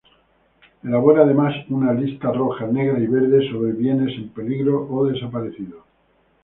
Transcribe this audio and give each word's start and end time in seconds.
Elabora 0.83 1.21
además 1.25 1.53
una 1.69 1.93
"Lista 1.93 2.31
Roja", 2.31 2.65
"Negra" 2.65 2.97
y 2.97 3.05
"Verde" 3.05 3.47
sobre 3.51 3.73
bienes 3.73 4.17
en 4.17 4.29
peligro 4.29 4.87
o 4.89 5.05
desaparecidos. 5.05 5.83